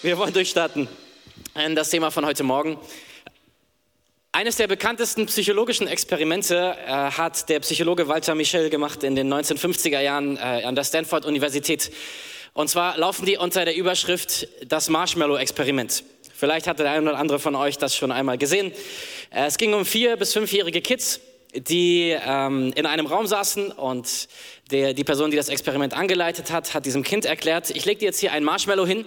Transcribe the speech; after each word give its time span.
Wir 0.00 0.16
wollen 0.16 0.32
durchstarten 0.32 0.86
in 1.56 1.74
das 1.74 1.90
Thema 1.90 2.12
von 2.12 2.24
heute 2.24 2.44
Morgen. 2.44 2.78
Eines 4.30 4.54
der 4.54 4.68
bekanntesten 4.68 5.26
psychologischen 5.26 5.88
Experimente 5.88 6.76
äh, 6.86 6.88
hat 6.88 7.48
der 7.48 7.58
Psychologe 7.58 8.06
Walter 8.06 8.36
Michel 8.36 8.70
gemacht 8.70 9.02
in 9.02 9.16
den 9.16 9.28
1950er 9.34 9.98
Jahren 9.98 10.36
äh, 10.36 10.62
an 10.62 10.76
der 10.76 10.84
Stanford 10.84 11.26
Universität. 11.26 11.90
Und 12.52 12.68
zwar 12.68 12.96
laufen 12.96 13.26
die 13.26 13.38
unter 13.38 13.64
der 13.64 13.74
Überschrift 13.74 14.46
das 14.68 14.88
Marshmallow-Experiment. 14.88 16.04
Vielleicht 16.32 16.68
hat 16.68 16.78
der 16.78 16.92
eine 16.92 17.10
oder 17.10 17.18
andere 17.18 17.40
von 17.40 17.56
euch 17.56 17.76
das 17.76 17.96
schon 17.96 18.12
einmal 18.12 18.38
gesehen. 18.38 18.70
Äh, 19.30 19.46
es 19.46 19.58
ging 19.58 19.74
um 19.74 19.84
vier 19.84 20.16
bis 20.16 20.32
fünfjährige 20.32 20.80
Kids, 20.80 21.18
die 21.54 22.16
ähm, 22.24 22.72
in 22.76 22.86
einem 22.86 23.06
Raum 23.06 23.26
saßen 23.26 23.72
und 23.72 24.28
der, 24.70 24.94
die 24.94 25.02
Person, 25.02 25.32
die 25.32 25.36
das 25.36 25.48
Experiment 25.48 25.92
angeleitet 25.92 26.52
hat, 26.52 26.72
hat 26.72 26.86
diesem 26.86 27.02
Kind 27.02 27.24
erklärt, 27.24 27.70
ich 27.70 27.84
lege 27.84 27.98
dir 27.98 28.06
jetzt 28.06 28.20
hier 28.20 28.30
ein 28.30 28.44
Marshmallow 28.44 28.86
hin 28.86 29.04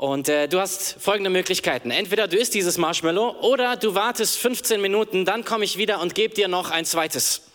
und 0.00 0.30
äh, 0.30 0.48
du 0.48 0.58
hast 0.58 0.96
folgende 0.98 1.28
Möglichkeiten. 1.28 1.90
Entweder 1.90 2.26
du 2.26 2.38
isst 2.38 2.54
dieses 2.54 2.78
Marshmallow 2.78 3.36
oder 3.42 3.76
du 3.76 3.94
wartest 3.94 4.38
15 4.38 4.80
Minuten, 4.80 5.26
dann 5.26 5.44
komme 5.44 5.66
ich 5.66 5.76
wieder 5.76 6.00
und 6.00 6.14
gebe 6.14 6.34
dir 6.34 6.48
noch 6.48 6.70
ein 6.70 6.86
zweites. 6.86 7.49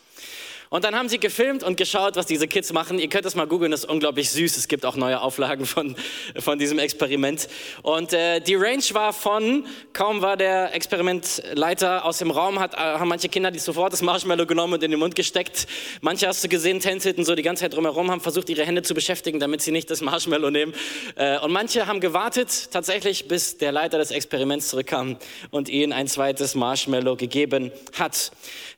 Und 0.70 0.84
dann 0.84 0.96
haben 0.96 1.10
sie 1.10 1.20
gefilmt 1.20 1.64
und 1.64 1.78
geschaut, 1.78 2.16
was 2.16 2.26
diese 2.26 2.48
Kids 2.48 2.74
machen. 2.74 3.00
Ihr 3.00 3.10
könnt 3.10 3.26
es 3.26 3.36
mal 3.36 3.46
googeln, 3.48 3.72
das 3.72 3.82
ist 3.82 3.90
unglaublich 3.90 4.30
süß. 4.32 4.58
Es 4.58 4.68
gibt 4.68 4.86
auch 4.86 4.96
neue 4.96 5.22
Auflagen 5.22 5.66
von, 5.66 5.96
von 6.38 6.58
diesem 6.58 6.80
Experiment. 6.80 7.48
Und 7.82 8.14
äh, 8.14 8.40
die 8.40 8.55
Range 8.55 8.84
war 8.91 9.14
von, 9.14 9.66
kaum 9.94 10.22
war 10.22 10.38
der 10.38 10.74
Experimentleiter 10.74 12.05
aus 12.05 12.18
dem 12.18 12.32
Raum, 12.32 12.60
hat, 12.60 12.74
äh, 12.74 12.78
haben 12.78 13.10
manche 13.10 13.30
Kinder 13.30 13.52
die 13.52 13.60
sofort 13.60 13.94
das 13.94 14.02
Marshmallow 14.02 14.46
genommen 14.46 14.74
und 14.74 14.84
in 14.84 14.91
den 14.91 15.00
Mund 15.00 15.16
gesteckt. 15.16 15.68
Manche 16.02 16.28
hast 16.28 16.44
du 16.44 16.50
gesehen, 16.50 16.80
tänzelten 16.80 17.24
so 17.26 17.36
die 17.36 17.44
ganze 17.44 17.62
Zeit 17.62 17.74
drumherum, 17.74 18.10
haben 18.12 18.22
versucht, 18.22 18.50
ihre 18.50 18.66
Hände 18.66 18.82
zu 18.82 18.94
beschäftigen, 18.94 19.40
damit 19.40 19.62
sie 19.62 19.72
nicht 19.72 19.90
das 19.91 20.02
Marshmallow 20.02 20.50
nehmen. 20.50 20.74
Äh, 21.16 21.40
und 21.40 21.52
manche 21.52 21.88
haben 21.88 22.00
gewartet, 22.00 22.72
tatsächlich, 22.72 23.27
bis 23.27 23.57
der 23.57 23.72
Leiter 23.72 23.98
des 23.98 24.12
Experiments 24.12 24.70
zurückkam 24.70 25.18
und 25.52 25.70
ihnen 25.70 25.94
ein 25.94 26.07
zweites 26.07 26.55
Marshmallow 26.55 27.16
gegeben 27.16 27.72
hat. 27.98 28.32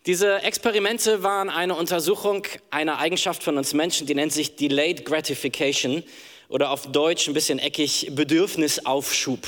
Diese 0.05 0.41
Experimente 0.41 1.21
waren 1.21 1.49
eine 1.49 1.75
Untersuchung 1.77 2.43
einer 2.71 2.99
Eigenschaft 2.99 3.43
von 3.43 3.57
uns 3.57 3.73
Menschen, 3.73 4.07
die 4.07 4.15
nennt 4.15 4.33
sich 4.33 4.55
Delayed 4.55 5.05
Gratification 5.05 6.03
oder 6.49 6.71
auf 6.71 6.91
Deutsch 6.91 7.27
ein 7.27 7.33
bisschen 7.33 7.59
eckig 7.59 8.07
Bedürfnisaufschub. 8.11 9.39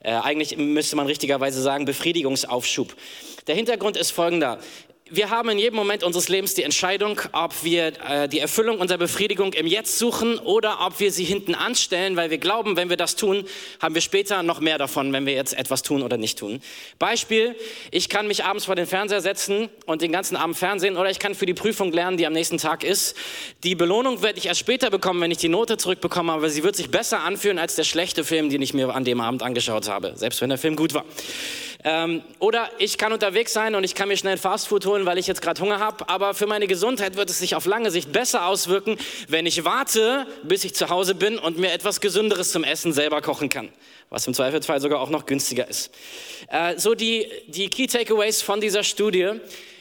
Äh, 0.00 0.12
eigentlich 0.12 0.56
müsste 0.56 0.96
man 0.96 1.06
richtigerweise 1.06 1.60
sagen 1.60 1.84
Befriedigungsaufschub. 1.84 2.94
Der 3.46 3.54
Hintergrund 3.54 3.96
ist 3.96 4.10
folgender 4.10 4.58
wir 5.08 5.30
haben 5.30 5.48
in 5.50 5.58
jedem 5.58 5.76
Moment 5.76 6.02
unseres 6.02 6.28
Lebens 6.28 6.54
die 6.54 6.64
Entscheidung, 6.64 7.20
ob 7.30 7.62
wir 7.62 7.92
äh, 8.08 8.28
die 8.28 8.40
Erfüllung 8.40 8.80
unserer 8.80 8.98
Befriedigung 8.98 9.52
im 9.52 9.68
Jetzt 9.68 10.00
suchen 10.00 10.40
oder 10.40 10.78
ob 10.84 10.98
wir 10.98 11.12
sie 11.12 11.22
hinten 11.22 11.54
anstellen, 11.54 12.16
weil 12.16 12.30
wir 12.30 12.38
glauben, 12.38 12.76
wenn 12.76 12.90
wir 12.90 12.96
das 12.96 13.14
tun, 13.14 13.44
haben 13.80 13.94
wir 13.94 14.02
später 14.02 14.42
noch 14.42 14.58
mehr 14.58 14.78
davon, 14.78 15.12
wenn 15.12 15.24
wir 15.24 15.34
jetzt 15.34 15.56
etwas 15.56 15.82
tun 15.82 16.02
oder 16.02 16.16
nicht 16.16 16.40
tun. 16.40 16.60
Beispiel, 16.98 17.54
ich 17.92 18.08
kann 18.08 18.26
mich 18.26 18.44
abends 18.44 18.64
vor 18.64 18.74
den 18.74 18.88
Fernseher 18.88 19.20
setzen 19.20 19.68
und 19.86 20.02
den 20.02 20.10
ganzen 20.10 20.34
Abend 20.34 20.56
Fernsehen 20.56 20.96
oder 20.96 21.08
ich 21.08 21.20
kann 21.20 21.36
für 21.36 21.46
die 21.46 21.54
Prüfung 21.54 21.92
lernen, 21.92 22.16
die 22.16 22.26
am 22.26 22.32
nächsten 22.32 22.58
Tag 22.58 22.82
ist. 22.82 23.16
Die 23.62 23.76
Belohnung 23.76 24.22
werde 24.22 24.40
ich 24.40 24.46
erst 24.46 24.58
später 24.58 24.90
bekommen, 24.90 25.20
wenn 25.20 25.30
ich 25.30 25.38
die 25.38 25.48
Note 25.48 25.76
zurückbekomme, 25.76 26.32
aber 26.32 26.50
sie 26.50 26.64
wird 26.64 26.74
sich 26.74 26.90
besser 26.90 27.20
anfühlen 27.20 27.60
als 27.60 27.76
der 27.76 27.84
schlechte 27.84 28.24
Film, 28.24 28.50
den 28.50 28.60
ich 28.60 28.74
mir 28.74 28.92
an 28.92 29.04
dem 29.04 29.20
Abend 29.20 29.44
angeschaut 29.44 29.88
habe, 29.88 30.14
selbst 30.16 30.40
wenn 30.40 30.48
der 30.48 30.58
Film 30.58 30.74
gut 30.74 30.94
war. 30.94 31.04
Ähm, 31.84 32.22
oder 32.38 32.70
ich 32.78 32.98
kann 32.98 33.12
unterwegs 33.12 33.52
sein 33.52 33.74
und 33.74 33.84
ich 33.84 33.94
kann 33.94 34.08
mir 34.08 34.16
schnell 34.16 34.38
Fastfood 34.38 34.86
holen, 34.86 35.06
weil 35.06 35.18
ich 35.18 35.26
jetzt 35.26 35.42
gerade 35.42 35.60
Hunger 35.60 35.78
habe. 35.78 36.08
Aber 36.08 36.34
für 36.34 36.46
meine 36.46 36.66
Gesundheit 36.66 37.16
wird 37.16 37.30
es 37.30 37.38
sich 37.38 37.54
auf 37.54 37.66
lange 37.66 37.90
Sicht 37.90 38.12
besser 38.12 38.46
auswirken, 38.46 38.96
wenn 39.28 39.46
ich 39.46 39.64
warte, 39.64 40.26
bis 40.42 40.64
ich 40.64 40.74
zu 40.74 40.88
Hause 40.88 41.14
bin 41.14 41.38
und 41.38 41.58
mir 41.58 41.72
etwas 41.72 42.00
Gesünderes 42.00 42.52
zum 42.52 42.64
Essen 42.64 42.92
selber 42.92 43.20
kochen 43.22 43.48
kann. 43.48 43.68
Was 44.10 44.26
im 44.26 44.34
Zweifelsfall 44.34 44.80
sogar 44.80 45.00
auch 45.00 45.10
noch 45.10 45.26
günstiger 45.26 45.68
ist. 45.68 45.90
Äh, 46.48 46.78
so 46.78 46.94
die, 46.94 47.26
die 47.48 47.68
Key 47.68 47.86
Takeaways 47.86 48.42
von 48.42 48.60
dieser 48.60 48.84
Studie 48.84 49.32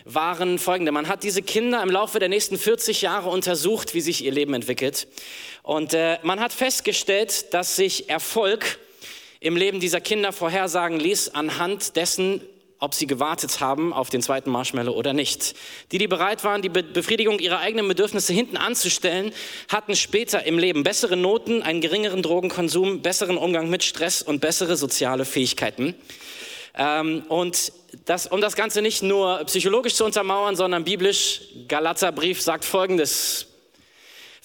waren 0.06 0.59
folgende. 0.59 0.92
Man 0.92 1.08
hat 1.08 1.24
diese 1.24 1.42
Kinder 1.42 1.81
im 1.81 1.90
Laufe 1.90 2.19
der 2.19 2.30
nächsten 2.30 2.58
40 2.58 3.02
Jahre 3.02 3.30
untersucht, 3.30 3.94
wie 3.94 4.02
sich 4.02 4.24
ihr 4.24 4.31
Leben 4.31 4.53
entwickelt. 4.53 5.08
Und 5.64 5.96
äh, 5.96 6.19
man 6.22 6.40
hat 6.40 6.53
festgestellt, 6.53 7.53
dass 7.53 7.75
sich 7.75 8.08
Erfolg 8.08 8.78
im 9.40 9.56
Leben 9.56 9.79
dieser 9.79 10.01
Kinder 10.01 10.31
vorhersagen 10.31 11.00
ließ 11.00 11.29
anhand 11.29 11.96
dessen, 11.96 12.41
ob 12.79 12.94
sie 12.94 13.07
gewartet 13.07 13.62
haben 13.62 13.94
auf 13.94 14.09
den 14.09 14.22
zweiten 14.22 14.50
Marshmallow 14.50 14.94
oder 14.94 15.13
nicht. 15.13 15.56
Die, 15.91 15.97
die 15.97 16.07
bereit 16.07 16.44
waren, 16.44 16.62
die 16.62 16.69
Befriedigung 16.69 17.40
ihrer 17.40 17.59
eigenen 17.59 17.88
Bedürfnisse 17.88 18.34
hinten 18.34 18.57
anzustellen, 18.57 19.31
hatten 19.69 19.95
später 19.95 20.45
im 20.45 20.59
Leben 20.59 20.84
bessere 20.84 21.16
Noten, 21.16 21.62
einen 21.63 21.81
geringeren 21.81 22.22
Drogenkonsum, 22.22 23.01
besseren 23.01 23.38
Umgang 23.38 23.69
mit 23.69 23.84
Stress 23.84 24.22
und 24.22 24.41
bessere 24.41 24.75
soziale 24.75 25.25
Fähigkeiten. 25.25 25.95
Ähm, 26.78 27.24
und 27.29 27.72
das, 28.06 28.28
um 28.28 28.41
das 28.41 28.56
Ganze 28.56 28.81
nicht 28.81 29.01
nur 29.01 29.44
psychologisch 29.45 29.95
zu 29.95 30.03
untermauern, 30.03 30.56
sondern 30.56 30.84
biblisch, 30.84 31.41
Galaterbrief 31.68 32.41
sagt 32.41 32.66
Folgendes. 32.66 33.47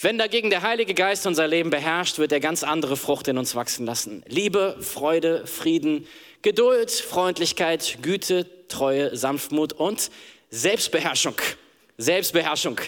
Wenn 0.02 0.16
dagegen 0.16 0.48
der 0.48 0.62
Heilige 0.62 0.94
Geist 0.94 1.26
unser 1.26 1.46
Leben 1.46 1.68
beherrscht, 1.68 2.18
wird 2.18 2.32
er 2.32 2.40
ganz 2.40 2.62
andere 2.62 2.96
Frucht 2.96 3.28
in 3.28 3.36
uns 3.36 3.54
wachsen 3.54 3.84
lassen. 3.84 4.22
Liebe, 4.26 4.78
Freude, 4.80 5.46
Frieden, 5.46 6.06
Geduld, 6.40 6.90
Freundlichkeit, 6.90 7.98
Güte, 8.00 8.46
Treue, 8.68 9.14
Sanftmut 9.14 9.74
und 9.74 10.10
Selbstbeherrschung. 10.48 11.34
Selbstbeherrschung. 11.98 12.80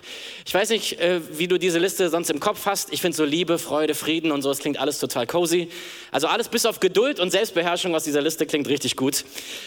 Ich 0.46 0.54
weiß 0.54 0.70
nicht, 0.70 0.98
äh, 1.00 1.20
wie 1.36 1.48
du 1.48 1.58
diese 1.58 1.78
Liste 1.78 2.08
sonst 2.08 2.30
im 2.30 2.40
Kopf 2.40 2.64
hast. 2.64 2.90
Ich 2.94 3.02
finde 3.02 3.14
so 3.14 3.26
Liebe, 3.26 3.58
Freude, 3.58 3.94
Frieden 3.94 4.32
und 4.32 4.40
so, 4.40 4.48
das 4.48 4.60
klingt 4.60 4.80
alles 4.80 4.98
total 4.98 5.26
cozy. 5.26 5.68
Also 6.12 6.28
alles 6.28 6.48
bis 6.48 6.64
auf 6.64 6.80
Geduld 6.80 7.20
und 7.20 7.30
Selbstbeherrschung 7.30 7.94
aus 7.94 8.04
dieser 8.04 8.22
Liste 8.22 8.46
klingt 8.46 8.68
richtig 8.68 8.96
gut. 8.96 9.26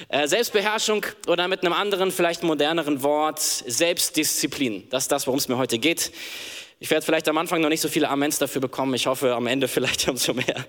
Äh, 0.10 0.28
Selbstbeherrschung 0.28 1.06
oder 1.28 1.48
mit 1.48 1.62
einem 1.62 1.74
anderen, 1.74 2.12
vielleicht 2.12 2.42
moderneren 2.42 3.04
Wort, 3.04 3.40
Selbstdisziplin. 3.40 4.88
Das 4.90 5.04
ist 5.04 5.12
das, 5.12 5.28
worum 5.28 5.38
es 5.38 5.48
mir 5.48 5.60
heute 5.60 5.78
geht. 5.78 6.12
Ich 6.80 6.90
werde 6.92 7.06
vielleicht 7.06 7.28
am 7.30 7.38
Anfang 7.38 7.62
noch 7.62 7.70
nicht 7.70 7.82
so 7.82 7.88
viele 7.88 8.10
Amens 8.10 8.38
dafür 8.38 8.62
bekommen. 8.62 8.94
Ich 8.96 9.08
hoffe 9.08 9.34
am 9.34 9.48
Ende 9.48 9.68
vielleicht 9.70 10.08
umso 10.08 10.34
mehr. 10.34 10.66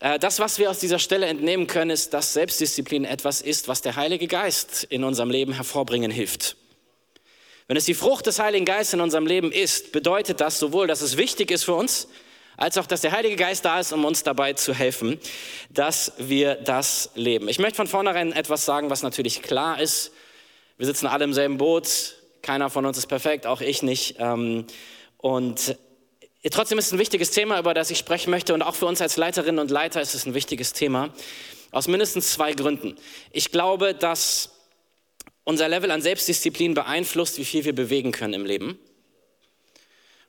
Äh, 0.00 0.18
das, 0.18 0.38
was 0.38 0.58
wir 0.58 0.70
aus 0.70 0.78
dieser 0.78 0.98
Stelle 0.98 1.26
entnehmen 1.26 1.66
können, 1.66 1.90
ist, 1.90 2.12
dass 2.12 2.32
Selbstdisziplin 2.34 3.04
etwas 3.04 3.40
ist, 3.40 3.68
was 3.68 3.82
der 3.82 3.96
Heilige 3.96 4.26
Geist 4.26 4.84
in 4.84 5.04
unserem 5.04 5.30
Leben 5.30 5.52
hervorbringen 5.52 6.10
hilft. 6.10 6.56
Wenn 7.68 7.76
es 7.76 7.84
die 7.84 7.94
Frucht 7.94 8.26
des 8.26 8.40
Heiligen 8.40 8.64
Geistes 8.64 8.94
in 8.94 9.00
unserem 9.00 9.26
Leben 9.26 9.52
ist, 9.52 9.92
bedeutet 9.92 10.40
das 10.40 10.58
sowohl, 10.58 10.88
dass 10.88 11.02
es 11.02 11.16
wichtig 11.16 11.52
ist 11.52 11.64
für 11.64 11.74
uns, 11.74 12.08
als 12.56 12.76
auch, 12.76 12.86
dass 12.86 13.00
der 13.00 13.12
Heilige 13.12 13.36
Geist 13.36 13.64
da 13.64 13.78
ist, 13.78 13.92
um 13.92 14.04
uns 14.04 14.24
dabei 14.24 14.52
zu 14.54 14.74
helfen, 14.74 15.18
dass 15.70 16.12
wir 16.18 16.56
das 16.56 17.10
leben. 17.14 17.48
Ich 17.48 17.58
möchte 17.58 17.76
von 17.76 17.86
vornherein 17.86 18.32
etwas 18.32 18.64
sagen, 18.64 18.90
was 18.90 19.02
natürlich 19.02 19.40
klar 19.40 19.80
ist. 19.80 20.12
Wir 20.76 20.86
sitzen 20.86 21.06
alle 21.06 21.24
im 21.24 21.32
selben 21.32 21.58
Boot. 21.58 22.16
Keiner 22.42 22.70
von 22.70 22.84
uns 22.84 22.98
ist 22.98 23.06
perfekt, 23.06 23.46
auch 23.46 23.60
ich 23.60 23.82
nicht. 23.82 24.16
Ähm, 24.18 24.66
und 25.20 25.76
trotzdem 26.50 26.78
ist 26.78 26.86
es 26.86 26.92
ein 26.92 26.98
wichtiges 26.98 27.30
Thema, 27.30 27.58
über 27.58 27.74
das 27.74 27.90
ich 27.90 27.98
sprechen 27.98 28.30
möchte. 28.30 28.54
Und 28.54 28.62
auch 28.62 28.74
für 28.74 28.86
uns 28.86 29.02
als 29.02 29.16
Leiterinnen 29.16 29.58
und 29.58 29.70
Leiter 29.70 30.00
ist 30.00 30.14
es 30.14 30.24
ein 30.24 30.34
wichtiges 30.34 30.72
Thema. 30.72 31.12
Aus 31.70 31.88
mindestens 31.88 32.32
zwei 32.32 32.52
Gründen. 32.52 32.96
Ich 33.30 33.52
glaube, 33.52 33.94
dass 33.94 34.50
unser 35.44 35.68
Level 35.68 35.90
an 35.90 36.00
Selbstdisziplin 36.00 36.74
beeinflusst, 36.74 37.38
wie 37.38 37.44
viel 37.44 37.64
wir 37.64 37.74
bewegen 37.74 38.12
können 38.12 38.34
im 38.34 38.46
Leben. 38.46 38.78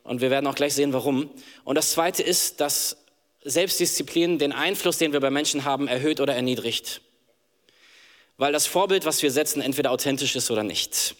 Und 0.03 0.19
wir 0.19 0.29
werden 0.29 0.47
auch 0.47 0.56
gleich 0.56 0.74
sehen, 0.74 0.94
warum. 0.94 1.31
Und 1.63 1.75
das 1.78 1.91
Zweite 1.91 2.22
ist, 2.22 2.59
dass 2.59 2.97
Selbstdisziplin 3.44 4.40
den 4.40 4.52
Einfluss, 4.52 4.97
den 4.97 5.13
wir 5.13 5.19
bei 5.19 5.29
Menschen 5.29 5.63
haben, 5.63 5.88
erhöht 5.88 6.19
oder 6.19 6.35
erniedrigt. 6.35 7.02
Weil 8.38 8.52
das 8.52 8.66
Vorbild, 8.66 9.06
was 9.06 9.23
wir 9.23 9.31
setzen, 9.31 9.62
entweder 9.62 9.91
authentisch 9.91 10.35
ist 10.35 10.52
oder 10.52 10.63
nicht. 10.63 11.16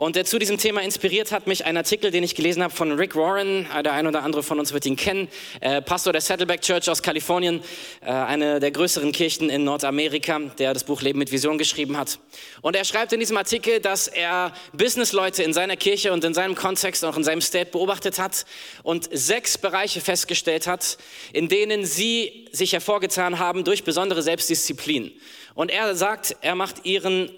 Und 0.00 0.16
äh, 0.16 0.24
zu 0.24 0.38
diesem 0.38 0.56
Thema 0.56 0.80
inspiriert 0.80 1.30
hat 1.30 1.46
mich 1.46 1.66
ein 1.66 1.76
Artikel, 1.76 2.10
den 2.10 2.24
ich 2.24 2.34
gelesen 2.34 2.62
habe 2.62 2.74
von 2.74 2.92
Rick 2.92 3.14
Warren. 3.16 3.66
Äh, 3.70 3.82
der 3.82 3.92
ein 3.92 4.06
oder 4.06 4.22
andere 4.22 4.42
von 4.42 4.58
uns 4.58 4.72
wird 4.72 4.86
ihn 4.86 4.96
kennen. 4.96 5.28
Äh, 5.60 5.82
Pastor 5.82 6.14
der 6.14 6.22
Saddleback 6.22 6.62
Church 6.62 6.88
aus 6.88 7.02
Kalifornien, 7.02 7.62
äh, 8.00 8.06
eine 8.06 8.60
der 8.60 8.70
größeren 8.70 9.12
Kirchen 9.12 9.50
in 9.50 9.64
Nordamerika, 9.64 10.38
der 10.58 10.72
das 10.72 10.84
Buch 10.84 11.02
Leben 11.02 11.18
mit 11.18 11.30
Vision 11.30 11.58
geschrieben 11.58 11.98
hat. 11.98 12.18
Und 12.62 12.76
er 12.76 12.86
schreibt 12.86 13.12
in 13.12 13.20
diesem 13.20 13.36
Artikel, 13.36 13.78
dass 13.78 14.08
er 14.08 14.54
Businessleute 14.72 15.42
in 15.42 15.52
seiner 15.52 15.76
Kirche 15.76 16.14
und 16.14 16.24
in 16.24 16.32
seinem 16.32 16.54
Kontext, 16.54 17.04
auch 17.04 17.18
in 17.18 17.22
seinem 17.22 17.42
State 17.42 17.70
beobachtet 17.70 18.18
hat 18.18 18.46
und 18.82 19.06
sechs 19.12 19.58
Bereiche 19.58 20.00
festgestellt 20.00 20.66
hat, 20.66 20.96
in 21.34 21.50
denen 21.50 21.84
sie 21.84 22.48
sich 22.52 22.72
hervorgetan 22.72 23.38
haben 23.38 23.64
durch 23.64 23.84
besondere 23.84 24.22
Selbstdisziplin. 24.22 25.12
Und 25.54 25.70
er 25.70 25.94
sagt, 25.94 26.36
er 26.40 26.54
macht 26.54 26.86
ihren 26.86 27.30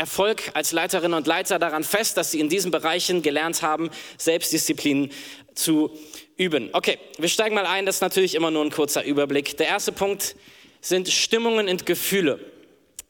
Erfolg 0.00 0.50
als 0.54 0.72
Leiterinnen 0.72 1.14
und 1.14 1.26
Leiter 1.26 1.58
daran 1.58 1.84
fest, 1.84 2.16
dass 2.16 2.30
sie 2.30 2.40
in 2.40 2.48
diesen 2.48 2.70
Bereichen 2.70 3.20
gelernt 3.20 3.60
haben, 3.60 3.90
Selbstdisziplin 4.16 5.10
zu 5.54 5.90
üben. 6.38 6.70
Okay, 6.72 6.98
wir 7.18 7.28
steigen 7.28 7.54
mal 7.54 7.66
ein. 7.66 7.84
Das 7.84 7.96
ist 7.96 8.00
natürlich 8.00 8.34
immer 8.34 8.50
nur 8.50 8.64
ein 8.64 8.70
kurzer 8.70 9.04
Überblick. 9.04 9.58
Der 9.58 9.66
erste 9.66 9.92
Punkt 9.92 10.36
sind 10.80 11.10
Stimmungen 11.10 11.68
und 11.68 11.84
Gefühle. 11.84 12.40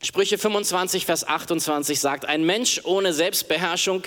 Sprüche 0.03 0.37
25, 0.37 1.07
Vers 1.07 1.27
28 1.27 2.01
sagt, 2.01 2.25
ein 2.25 2.45
Mensch 2.45 2.81
ohne 2.85 3.13
Selbstbeherrschung 3.13 4.03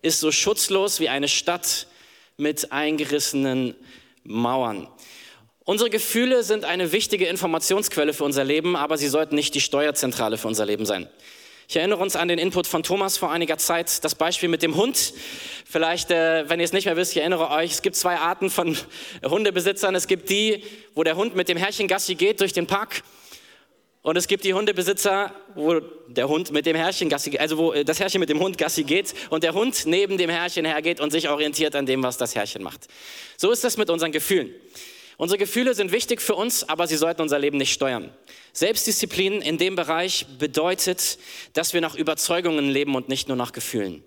ist 0.00 0.20
so 0.20 0.32
schutzlos 0.32 1.00
wie 1.00 1.10
eine 1.10 1.28
Stadt 1.28 1.86
mit 2.38 2.72
eingerissenen 2.72 3.74
Mauern. 4.24 4.88
Unsere 5.64 5.90
Gefühle 5.90 6.44
sind 6.44 6.64
eine 6.64 6.92
wichtige 6.92 7.26
Informationsquelle 7.26 8.14
für 8.14 8.24
unser 8.24 8.44
Leben, 8.44 8.74
aber 8.74 8.96
sie 8.96 9.08
sollten 9.08 9.34
nicht 9.34 9.54
die 9.54 9.60
Steuerzentrale 9.60 10.38
für 10.38 10.48
unser 10.48 10.64
Leben 10.64 10.86
sein. 10.86 11.08
Ich 11.72 11.76
erinnere 11.76 12.02
uns 12.02 12.16
an 12.16 12.28
den 12.28 12.38
Input 12.38 12.66
von 12.66 12.82
Thomas 12.82 13.16
vor 13.16 13.30
einiger 13.30 13.56
Zeit, 13.56 14.04
das 14.04 14.14
Beispiel 14.14 14.50
mit 14.50 14.62
dem 14.62 14.76
Hund. 14.76 15.14
Vielleicht, 15.64 16.10
äh, 16.10 16.46
wenn 16.50 16.60
ihr 16.60 16.64
es 16.64 16.74
nicht 16.74 16.84
mehr 16.84 16.98
wisst, 16.98 17.12
ich 17.12 17.20
erinnere 17.20 17.48
euch, 17.48 17.72
es 17.72 17.80
gibt 17.80 17.96
zwei 17.96 18.16
Arten 18.16 18.50
von 18.50 18.76
Hundebesitzern. 19.24 19.94
Es 19.94 20.06
gibt 20.06 20.28
die, 20.28 20.64
wo 20.94 21.02
der 21.02 21.16
Hund 21.16 21.34
mit 21.34 21.48
dem 21.48 21.56
Herrchen 21.56 21.88
Gassi 21.88 22.14
geht 22.14 22.40
durch 22.40 22.52
den 22.52 22.66
Park. 22.66 23.02
Und 24.02 24.18
es 24.18 24.28
gibt 24.28 24.44
die 24.44 24.52
Hundebesitzer, 24.52 25.34
wo 25.54 25.80
der 26.08 26.28
Hund 26.28 26.52
mit 26.52 26.66
dem 26.66 26.76
Herrchen 26.76 27.08
Gassi 27.08 27.38
also 27.38 27.56
wo 27.56 27.72
das 27.72 28.00
Herrchen 28.00 28.20
mit 28.20 28.28
dem 28.28 28.40
Hund 28.40 28.58
Gassi 28.58 28.82
geht 28.82 29.14
und 29.30 29.42
der 29.42 29.54
Hund 29.54 29.86
neben 29.86 30.18
dem 30.18 30.28
Herrchen 30.28 30.66
hergeht 30.66 31.00
und 31.00 31.10
sich 31.10 31.30
orientiert 31.30 31.74
an 31.74 31.86
dem, 31.86 32.02
was 32.02 32.18
das 32.18 32.34
Herrchen 32.34 32.62
macht. 32.62 32.86
So 33.38 33.50
ist 33.50 33.64
das 33.64 33.78
mit 33.78 33.88
unseren 33.88 34.12
Gefühlen. 34.12 34.54
Unsere 35.22 35.38
Gefühle 35.38 35.72
sind 35.72 35.92
wichtig 35.92 36.20
für 36.20 36.34
uns, 36.34 36.68
aber 36.68 36.88
sie 36.88 36.96
sollten 36.96 37.22
unser 37.22 37.38
Leben 37.38 37.56
nicht 37.56 37.72
steuern. 37.72 38.12
Selbstdisziplin 38.52 39.40
in 39.40 39.56
dem 39.56 39.76
Bereich 39.76 40.26
bedeutet, 40.40 41.16
dass 41.52 41.74
wir 41.74 41.80
nach 41.80 41.94
Überzeugungen 41.94 42.68
leben 42.68 42.96
und 42.96 43.08
nicht 43.08 43.28
nur 43.28 43.36
nach 43.36 43.52
Gefühlen. 43.52 44.02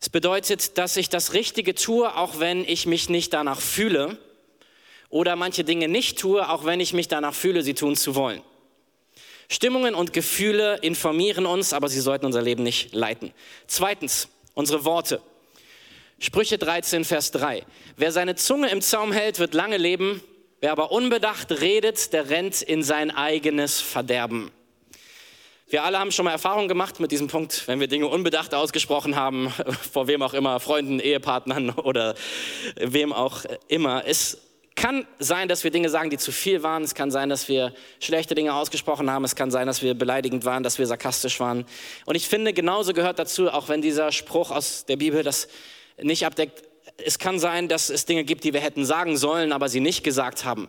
Es 0.00 0.10
bedeutet, 0.10 0.76
dass 0.76 0.96
ich 0.96 1.08
das 1.08 1.34
Richtige 1.34 1.76
tue, 1.76 2.16
auch 2.16 2.40
wenn 2.40 2.64
ich 2.64 2.84
mich 2.84 3.08
nicht 3.08 3.32
danach 3.32 3.60
fühle, 3.60 4.18
oder 5.08 5.36
manche 5.36 5.62
Dinge 5.62 5.86
nicht 5.86 6.18
tue, 6.18 6.50
auch 6.50 6.64
wenn 6.64 6.80
ich 6.80 6.92
mich 6.92 7.06
danach 7.06 7.32
fühle, 7.32 7.62
sie 7.62 7.74
tun 7.74 7.94
zu 7.94 8.16
wollen. 8.16 8.42
Stimmungen 9.48 9.94
und 9.94 10.12
Gefühle 10.12 10.78
informieren 10.78 11.46
uns, 11.46 11.72
aber 11.72 11.88
sie 11.88 12.00
sollten 12.00 12.26
unser 12.26 12.42
Leben 12.42 12.64
nicht 12.64 12.92
leiten. 12.92 13.32
Zweitens, 13.68 14.26
unsere 14.54 14.84
Worte. 14.84 15.22
Sprüche 16.20 16.58
13, 16.58 17.04
Vers 17.04 17.30
3. 17.30 17.64
Wer 17.96 18.10
seine 18.10 18.34
Zunge 18.34 18.70
im 18.70 18.80
Zaum 18.80 19.12
hält, 19.12 19.38
wird 19.38 19.54
lange 19.54 19.76
leben. 19.76 20.20
Wer 20.60 20.72
aber 20.72 20.90
unbedacht 20.90 21.60
redet, 21.60 22.12
der 22.12 22.28
rennt 22.28 22.60
in 22.60 22.82
sein 22.82 23.12
eigenes 23.12 23.80
Verderben. 23.80 24.50
Wir 25.68 25.84
alle 25.84 26.00
haben 26.00 26.10
schon 26.10 26.24
mal 26.24 26.32
Erfahrung 26.32 26.66
gemacht 26.66 26.98
mit 26.98 27.12
diesem 27.12 27.28
Punkt, 27.28 27.68
wenn 27.68 27.78
wir 27.78 27.86
Dinge 27.86 28.08
unbedacht 28.08 28.52
ausgesprochen 28.52 29.14
haben, 29.14 29.52
vor 29.92 30.08
wem 30.08 30.22
auch 30.22 30.34
immer, 30.34 30.58
Freunden, 30.58 30.98
Ehepartnern 30.98 31.70
oder 31.76 32.16
wem 32.74 33.12
auch 33.12 33.44
immer. 33.68 34.02
Es 34.04 34.38
kann 34.74 35.06
sein, 35.20 35.46
dass 35.46 35.62
wir 35.62 35.70
Dinge 35.70 35.88
sagen, 35.88 36.10
die 36.10 36.18
zu 36.18 36.32
viel 36.32 36.64
waren. 36.64 36.82
Es 36.82 36.96
kann 36.96 37.12
sein, 37.12 37.28
dass 37.28 37.48
wir 37.48 37.72
schlechte 38.00 38.34
Dinge 38.34 38.54
ausgesprochen 38.54 39.08
haben. 39.08 39.24
Es 39.24 39.36
kann 39.36 39.52
sein, 39.52 39.68
dass 39.68 39.82
wir 39.82 39.94
beleidigend 39.94 40.44
waren, 40.44 40.64
dass 40.64 40.80
wir 40.80 40.86
sarkastisch 40.86 41.38
waren. 41.38 41.64
Und 42.06 42.16
ich 42.16 42.26
finde, 42.26 42.52
genauso 42.52 42.92
gehört 42.92 43.20
dazu, 43.20 43.52
auch 43.52 43.68
wenn 43.68 43.82
dieser 43.82 44.10
Spruch 44.10 44.50
aus 44.50 44.84
der 44.84 44.96
Bibel 44.96 45.22
das 45.22 45.48
nicht 46.02 46.24
abdeckt. 46.26 46.62
Es 47.04 47.18
kann 47.18 47.38
sein, 47.38 47.68
dass 47.68 47.90
es 47.90 48.06
Dinge 48.06 48.24
gibt, 48.24 48.44
die 48.44 48.52
wir 48.52 48.60
hätten 48.60 48.84
sagen 48.84 49.16
sollen, 49.16 49.52
aber 49.52 49.68
sie 49.68 49.80
nicht 49.80 50.04
gesagt 50.04 50.44
haben. 50.44 50.68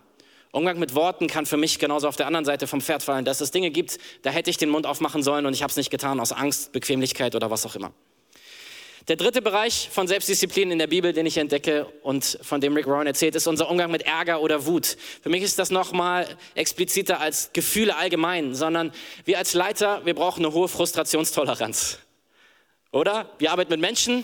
Umgang 0.51 0.79
mit 0.79 0.95
Worten 0.95 1.27
kann 1.27 1.45
für 1.45 1.57
mich 1.57 1.77
genauso 1.77 2.07
auf 2.07 2.15
der 2.15 2.25
anderen 2.25 2.45
Seite 2.45 2.65
vom 2.65 2.81
Pferd 2.81 3.03
fallen, 3.03 3.23
dass 3.23 3.39
es 3.39 3.51
Dinge 3.51 3.69
gibt, 3.69 3.99
da 4.23 4.31
hätte 4.31 4.49
ich 4.49 4.57
den 4.57 4.69
Mund 4.69 4.87
aufmachen 4.87 5.21
sollen 5.21 5.45
und 5.45 5.53
ich 5.53 5.61
habe 5.61 5.69
es 5.69 5.77
nicht 5.77 5.91
getan 5.91 6.19
aus 6.19 6.31
Angst, 6.31 6.71
Bequemlichkeit 6.71 7.35
oder 7.35 7.51
was 7.51 7.65
auch 7.65 7.75
immer. 7.75 7.91
Der 9.07 9.15
dritte 9.15 9.41
Bereich 9.41 9.89
von 9.91 10.07
Selbstdisziplin 10.07 10.71
in 10.71 10.77
der 10.77 10.87
Bibel, 10.87 11.13
den 11.13 11.25
ich 11.25 11.37
entdecke 11.37 11.87
und 12.03 12.37
von 12.43 12.61
dem 12.61 12.75
Rick 12.75 12.85
Warren 12.85 13.07
erzählt, 13.07 13.35
ist 13.35 13.47
unser 13.47 13.69
Umgang 13.69 13.89
mit 13.89 14.03
Ärger 14.03 14.41
oder 14.41 14.65
Wut. 14.65 14.97
Für 15.23 15.29
mich 15.29 15.41
ist 15.41 15.57
das 15.57 15.71
nochmal 15.71 16.27
expliziter 16.53 17.19
als 17.19 17.51
Gefühle 17.53 17.95
allgemein, 17.95 18.53
sondern 18.53 18.91
wir 19.25 19.39
als 19.39 19.53
Leiter, 19.53 20.05
wir 20.05 20.13
brauchen 20.13 20.45
eine 20.45 20.53
hohe 20.53 20.67
Frustrationstoleranz. 20.67 21.99
Oder? 22.91 23.29
Wir 23.39 23.51
arbeiten 23.51 23.71
mit 23.71 23.81
Menschen, 23.81 24.23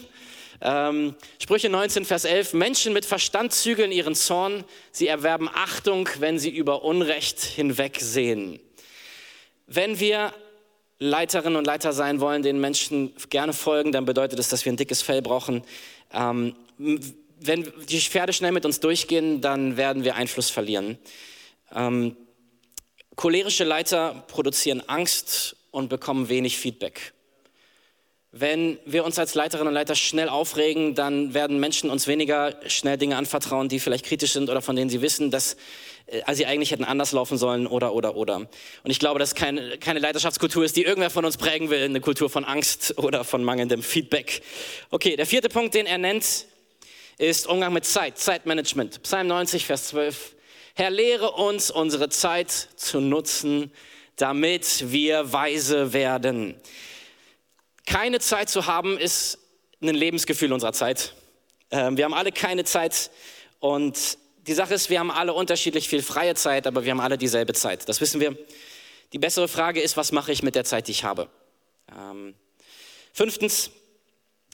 ähm, 0.62 1.16
Sprüche 1.40 1.69
19, 1.69 2.06
Vers 2.06 2.25
11. 2.25 2.54
Menschen 2.54 2.94
mit 2.94 3.06
Verstand 3.06 3.54
zügeln 3.54 3.92
ihren 3.92 4.16
Zorn. 4.16 4.63
Sie 4.92 5.07
erwerben 5.07 5.50
Achtung, 5.54 6.10
wenn 6.19 6.40
sie 6.40 6.50
über 6.50 6.84
Unrecht 6.84 7.42
hinwegsehen. 7.42 8.60
Wenn 9.68 10.00
wir 10.00 10.34
Leiterinnen 11.00 11.57
und 11.57 11.66
Leiter 11.66 11.92
sein 11.92 12.19
wollen, 12.19 12.42
den 12.42 12.60
Menschen 12.60 13.13
gerne 13.30 13.54
folgen, 13.54 13.92
dann 13.92 14.06
bedeutet 14.06 14.40
das, 14.40 14.50
dass 14.50 14.63
wir 14.63 14.72
ein 14.72 14.78
dickes 14.78 15.02
Fell 15.02 15.22
brauchen. 15.22 15.63
Ähm, 16.13 16.56
wenn 16.78 17.74
die 17.90 18.00
Pferde 18.00 18.31
schnell 18.31 18.52
mit 18.52 18.66
uns 18.66 18.80
durchgehen, 18.80 19.42
dann 19.42 19.75
werden 19.78 20.04
wir 20.04 20.16
Einfluss 20.16 20.50
verlieren. 20.50 20.98
Ähm, 21.74 22.16
cholerische 23.16 23.66
Leiter 23.66 24.24
produzieren 24.28 24.81
Angst 24.88 25.57
und 25.72 25.90
bekommen 25.90 26.30
wenig 26.30 26.57
Feedback. 26.57 27.15
Wenn 28.38 28.80
wir 28.84 29.06
uns 29.06 29.18
als 29.18 29.34
Leiterinnen 29.34 29.70
und 29.70 29.74
Leiter 29.76 29.96
schnell 29.96 30.28
aufregen, 30.28 30.94
dann 30.94 31.34
werden 31.34 31.58
Menschen 31.58 31.90
uns 31.90 32.06
weniger 32.06 32.54
schnell 32.68 32.98
Dinge 32.98 33.16
anvertrauen, 33.16 33.70
die 33.70 33.80
vielleicht 33.80 34.06
kritisch 34.06 34.34
sind 34.34 34.50
oder 34.50 34.62
von 34.62 34.76
denen 34.76 34.90
sie 34.90 35.02
wissen, 35.02 35.32
dass 35.32 35.56
äh, 36.08 36.36
sie 36.36 36.46
eigentlich 36.46 36.72
hätten 36.72 36.84
anders 36.84 37.14
laufen 37.14 37.38
sollen 37.38 37.66
oder, 37.66 37.94
oder, 37.94 38.18
oder. 38.18 38.36
Und 38.36 38.50
ich 38.92 39.00
glaube, 39.00 39.20
dass 39.20 39.36
keine, 39.36 39.78
keine 39.78 40.00
Leiterschaftskultur 40.02 40.66
ist, 40.66 40.76
die 40.76 40.84
irgendwer 40.84 41.10
von 41.10 41.24
uns 41.24 41.38
prägen 41.38 41.70
will, 41.70 41.82
eine 41.86 42.02
Kultur 42.02 42.30
von 42.30 42.44
Angst 42.44 42.98
oder 42.98 43.24
von 43.24 43.42
mangelndem 43.42 43.82
Feedback. 43.82 44.42
Okay, 44.90 45.16
der 45.16 45.28
vierte 45.28 45.48
Punkt, 45.48 45.74
den 45.74 45.86
er 45.86 45.98
nennt, 45.98 46.46
ist 47.18 47.48
Umgang 47.48 47.72
mit 47.72 47.86
Zeit, 47.86 48.18
Zeitmanagement. 48.18 49.02
Psalm 49.04 49.28
90, 49.28 49.66
Vers 49.66 49.88
12. 49.88 50.36
Herr, 50.74 50.90
lehre 50.90 51.31
uns, 51.31 51.72
unsere 51.72 52.10
Zeit 52.10 52.52
zu 52.52 53.00
nutzen, 53.00 53.72
damit 54.18 54.92
wir 54.92 55.31
weise 55.31 55.94
werden. 55.94 56.56
Keine 57.86 58.20
Zeit 58.20 58.50
zu 58.50 58.66
haben, 58.66 58.98
ist 58.98 59.38
ein 59.82 59.94
Lebensgefühl 59.94 60.52
unserer 60.52 60.74
Zeit. 60.74 61.14
Ähm, 61.72 61.98
wir 61.98 62.06
haben 62.06 62.14
alle 62.14 62.32
keine 62.32 62.64
Zeit 62.64 63.12
und 63.60 64.18
die 64.48 64.54
Sache 64.54 64.74
ist, 64.74 64.90
wir 64.90 65.00
haben 65.00 65.12
alle 65.12 65.34
unterschiedlich 65.34 65.90
viel 65.90 66.04
freie 66.04 66.36
Zeit, 66.36 66.68
aber 66.68 66.84
wir 66.84 66.92
haben 66.92 67.00
alle 67.00 67.18
dieselbe 67.18 67.54
Zeit. 67.54 67.90
Das 67.90 68.02
wissen 68.02 68.20
wir. 68.22 68.38
Die 69.14 69.20
bessere 69.20 69.48
Frage 69.48 69.82
ist, 69.82 69.98
was 69.98 70.12
mache 70.12 70.32
ich 70.32 70.44
mit 70.44 70.56
der 70.56 70.66
Zeit, 70.66 70.88
die 70.88 70.92
ich 70.92 71.04
habe? 71.04 71.30
Ähm, 71.96 72.36
fünftens, 73.14 73.72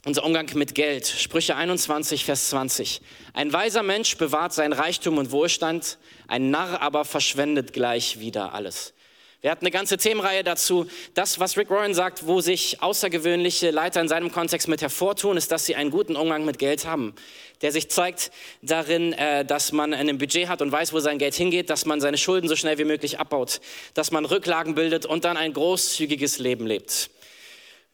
unser 0.04 0.24
Umgang 0.24 0.48
mit 0.54 0.74
Geld. 0.74 1.06
Sprüche 1.06 1.56
21, 1.56 2.24
Vers 2.24 2.50
20. 2.50 3.02
Ein 3.34 3.52
weiser 3.52 3.82
Mensch 3.82 4.16
bewahrt 4.16 4.52
sein 4.52 4.72
Reichtum 4.72 5.18
und 5.18 5.30
Wohlstand, 5.30 5.98
ein 6.26 6.50
Narr 6.50 6.80
aber 6.80 7.04
verschwendet 7.04 7.72
gleich 7.72 8.18
wieder 8.18 8.54
alles. 8.54 8.94
Wir 9.42 9.50
hatten 9.50 9.66
eine 9.66 9.72
ganze 9.72 9.96
Themenreihe 9.96 10.44
dazu. 10.44 10.86
Das, 11.14 11.40
was 11.40 11.56
Rick 11.56 11.68
Warren 11.68 11.94
sagt, 11.94 12.28
wo 12.28 12.40
sich 12.40 12.80
außergewöhnliche 12.80 13.72
Leiter 13.72 14.00
in 14.00 14.06
seinem 14.06 14.30
Kontext 14.30 14.68
mit 14.68 14.82
hervortun, 14.82 15.36
ist, 15.36 15.50
dass 15.50 15.66
sie 15.66 15.74
einen 15.74 15.90
guten 15.90 16.14
Umgang 16.14 16.44
mit 16.44 16.60
Geld 16.60 16.86
haben, 16.86 17.12
der 17.60 17.72
sich 17.72 17.90
zeigt 17.90 18.30
darin, 18.62 19.12
äh, 19.14 19.44
dass 19.44 19.72
man 19.72 19.94
ein 19.94 20.16
Budget 20.16 20.46
hat 20.46 20.62
und 20.62 20.70
weiß, 20.70 20.92
wo 20.92 21.00
sein 21.00 21.18
Geld 21.18 21.34
hingeht, 21.34 21.70
dass 21.70 21.86
man 21.86 22.00
seine 22.00 22.18
Schulden 22.18 22.46
so 22.46 22.54
schnell 22.54 22.78
wie 22.78 22.84
möglich 22.84 23.18
abbaut, 23.18 23.60
dass 23.94 24.12
man 24.12 24.26
Rücklagen 24.26 24.76
bildet 24.76 25.06
und 25.06 25.24
dann 25.24 25.36
ein 25.36 25.52
großzügiges 25.52 26.38
Leben 26.38 26.64
lebt. 26.64 27.10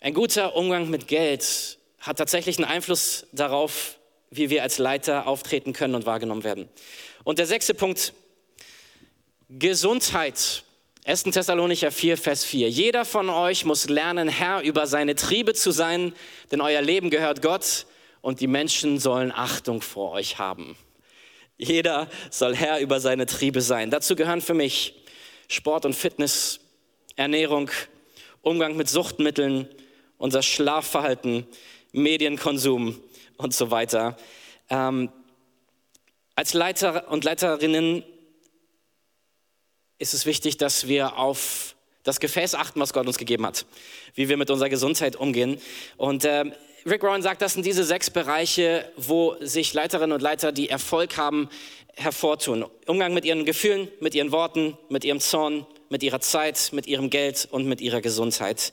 Ein 0.00 0.12
guter 0.12 0.54
Umgang 0.54 0.90
mit 0.90 1.08
Geld 1.08 1.78
hat 2.00 2.18
tatsächlich 2.18 2.58
einen 2.58 2.66
Einfluss 2.66 3.26
darauf, 3.32 3.96
wie 4.30 4.50
wir 4.50 4.62
als 4.62 4.76
Leiter 4.76 5.26
auftreten 5.26 5.72
können 5.72 5.94
und 5.94 6.04
wahrgenommen 6.04 6.44
werden. 6.44 6.68
Und 7.24 7.38
der 7.38 7.46
sechste 7.46 7.72
Punkt, 7.72 8.12
Gesundheit 9.48 10.62
1. 11.08 11.22
Thessalonicher 11.22 11.90
4, 11.90 12.18
Vers 12.18 12.44
4. 12.44 12.68
Jeder 12.68 13.06
von 13.06 13.30
euch 13.30 13.64
muss 13.64 13.88
lernen, 13.88 14.28
Herr 14.28 14.60
über 14.60 14.86
seine 14.86 15.14
Triebe 15.14 15.54
zu 15.54 15.70
sein, 15.70 16.12
denn 16.52 16.60
euer 16.60 16.82
Leben 16.82 17.08
gehört 17.08 17.40
Gott 17.40 17.86
und 18.20 18.40
die 18.40 18.46
Menschen 18.46 18.98
sollen 18.98 19.32
Achtung 19.32 19.80
vor 19.80 20.12
euch 20.12 20.38
haben. 20.38 20.76
Jeder 21.56 22.08
soll 22.28 22.54
Herr 22.54 22.80
über 22.80 23.00
seine 23.00 23.24
Triebe 23.24 23.62
sein. 23.62 23.90
Dazu 23.90 24.16
gehören 24.16 24.42
für 24.42 24.52
mich 24.52 25.02
Sport 25.48 25.86
und 25.86 25.94
Fitness, 25.94 26.60
Ernährung, 27.16 27.70
Umgang 28.42 28.76
mit 28.76 28.90
Suchtmitteln, 28.90 29.66
unser 30.18 30.42
Schlafverhalten, 30.42 31.46
Medienkonsum 31.92 33.00
und 33.38 33.54
so 33.54 33.70
weiter. 33.70 34.18
Ähm, 34.68 35.10
als 36.34 36.52
Leiter 36.52 37.10
und 37.10 37.24
Leiterinnen 37.24 38.04
ist 39.98 40.14
es 40.14 40.26
wichtig, 40.26 40.56
dass 40.56 40.86
wir 40.88 41.16
auf 41.16 41.74
das 42.04 42.20
Gefäß 42.20 42.54
achten, 42.54 42.80
was 42.80 42.92
Gott 42.92 43.06
uns 43.06 43.18
gegeben 43.18 43.44
hat, 43.44 43.66
wie 44.14 44.28
wir 44.28 44.36
mit 44.36 44.50
unserer 44.50 44.68
Gesundheit 44.68 45.16
umgehen. 45.16 45.60
Und 45.96 46.24
äh, 46.24 46.44
Rick 46.86 47.02
Warren 47.02 47.22
sagt, 47.22 47.42
das 47.42 47.54
sind 47.54 47.66
diese 47.66 47.84
sechs 47.84 48.08
Bereiche, 48.10 48.90
wo 48.96 49.36
sich 49.40 49.74
Leiterinnen 49.74 50.12
und 50.12 50.22
Leiter, 50.22 50.52
die 50.52 50.68
Erfolg 50.68 51.16
haben, 51.16 51.48
hervortun. 51.96 52.64
Umgang 52.86 53.12
mit 53.12 53.24
ihren 53.24 53.44
Gefühlen, 53.44 53.88
mit 54.00 54.14
ihren 54.14 54.32
Worten, 54.32 54.78
mit 54.88 55.04
ihrem 55.04 55.20
Zorn, 55.20 55.66
mit 55.90 56.02
ihrer 56.02 56.20
Zeit, 56.20 56.70
mit 56.72 56.86
ihrem 56.86 57.10
Geld 57.10 57.48
und 57.50 57.66
mit 57.66 57.80
ihrer 57.80 58.00
Gesundheit. 58.00 58.72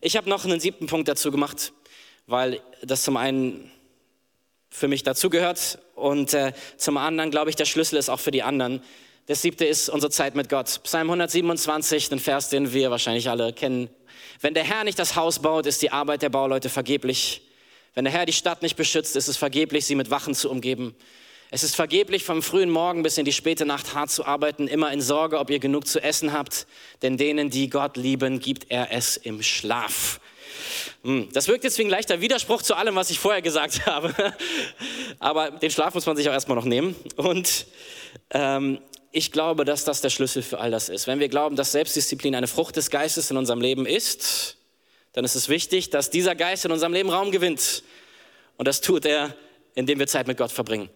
Ich 0.00 0.16
habe 0.16 0.28
noch 0.28 0.44
einen 0.44 0.60
siebten 0.60 0.86
Punkt 0.86 1.08
dazu 1.08 1.30
gemacht, 1.30 1.72
weil 2.26 2.60
das 2.82 3.02
zum 3.02 3.16
einen 3.16 3.70
für 4.70 4.86
mich 4.86 5.02
dazugehört 5.02 5.78
und 5.94 6.34
äh, 6.34 6.52
zum 6.76 6.98
anderen, 6.98 7.30
glaube 7.30 7.50
ich, 7.50 7.56
der 7.56 7.64
Schlüssel 7.64 7.96
ist 7.96 8.10
auch 8.10 8.20
für 8.20 8.30
die 8.30 8.42
anderen. 8.42 8.82
Das 9.28 9.42
siebte 9.42 9.66
ist 9.66 9.90
unsere 9.90 10.10
Zeit 10.10 10.34
mit 10.34 10.48
Gott. 10.48 10.80
Psalm 10.84 11.08
127, 11.08 12.08
den 12.08 12.18
Vers, 12.18 12.48
den 12.48 12.72
wir 12.72 12.90
wahrscheinlich 12.90 13.28
alle 13.28 13.52
kennen. 13.52 13.90
Wenn 14.40 14.54
der 14.54 14.64
Herr 14.64 14.84
nicht 14.84 14.98
das 14.98 15.16
Haus 15.16 15.40
baut, 15.40 15.66
ist 15.66 15.82
die 15.82 15.92
Arbeit 15.92 16.22
der 16.22 16.30
Bauleute 16.30 16.70
vergeblich. 16.70 17.42
Wenn 17.92 18.04
der 18.04 18.12
Herr 18.14 18.24
die 18.24 18.32
Stadt 18.32 18.62
nicht 18.62 18.76
beschützt, 18.76 19.16
ist 19.16 19.28
es 19.28 19.36
vergeblich, 19.36 19.84
sie 19.84 19.96
mit 19.96 20.10
Wachen 20.10 20.34
zu 20.34 20.50
umgeben. 20.50 20.96
Es 21.50 21.62
ist 21.62 21.76
vergeblich, 21.76 22.24
vom 22.24 22.42
frühen 22.42 22.70
Morgen 22.70 23.02
bis 23.02 23.18
in 23.18 23.26
die 23.26 23.34
späte 23.34 23.66
Nacht 23.66 23.92
hart 23.92 24.10
zu 24.10 24.24
arbeiten, 24.24 24.66
immer 24.66 24.90
in 24.92 25.02
Sorge, 25.02 25.38
ob 25.38 25.50
ihr 25.50 25.58
genug 25.58 25.86
zu 25.86 26.02
essen 26.02 26.32
habt, 26.32 26.66
denn 27.02 27.18
denen, 27.18 27.50
die 27.50 27.68
Gott 27.68 27.98
lieben, 27.98 28.40
gibt 28.40 28.70
er 28.70 28.92
es 28.92 29.18
im 29.18 29.42
Schlaf. 29.42 30.20
Hm, 31.02 31.28
das 31.32 31.48
wirkt 31.48 31.64
jetzt 31.64 31.78
wie 31.78 31.82
ein 31.82 31.90
leichter 31.90 32.20
Widerspruch 32.20 32.62
zu 32.62 32.74
allem, 32.74 32.94
was 32.94 33.10
ich 33.10 33.18
vorher 33.18 33.42
gesagt 33.42 33.86
habe. 33.86 34.14
Aber 35.18 35.50
den 35.50 35.70
Schlaf 35.70 35.94
muss 35.94 36.06
man 36.06 36.16
sich 36.16 36.28
auch 36.28 36.32
erstmal 36.32 36.56
noch 36.56 36.64
nehmen. 36.64 36.96
Und 37.16 37.66
ähm, 38.30 38.78
ich 39.12 39.32
glaube, 39.32 39.64
dass 39.64 39.84
das 39.84 40.00
der 40.00 40.10
Schlüssel 40.10 40.42
für 40.42 40.58
all 40.58 40.70
das 40.70 40.88
ist. 40.88 41.06
Wenn 41.06 41.20
wir 41.20 41.28
glauben, 41.28 41.56
dass 41.56 41.72
Selbstdisziplin 41.72 42.34
eine 42.34 42.46
Frucht 42.46 42.76
des 42.76 42.90
Geistes 42.90 43.30
in 43.30 43.36
unserem 43.36 43.60
Leben 43.60 43.86
ist, 43.86 44.56
dann 45.12 45.24
ist 45.24 45.34
es 45.34 45.48
wichtig, 45.48 45.90
dass 45.90 46.10
dieser 46.10 46.34
Geist 46.34 46.64
in 46.64 46.72
unserem 46.72 46.92
Leben 46.92 47.10
Raum 47.10 47.30
gewinnt. 47.30 47.82
Und 48.56 48.68
das 48.68 48.80
tut 48.80 49.06
er, 49.06 49.34
indem 49.74 49.98
wir 49.98 50.06
Zeit 50.06 50.26
mit 50.26 50.36
Gott 50.36 50.52
verbringen 50.52 50.90